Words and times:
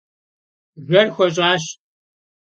Bjjer 0.85 1.07
xueş'aş. 1.15 1.63